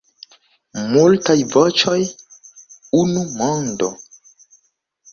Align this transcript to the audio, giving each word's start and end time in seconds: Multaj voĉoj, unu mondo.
Multaj 0.93 1.35
voĉoj, 1.57 1.99
unu 3.05 3.29
mondo. 3.39 3.95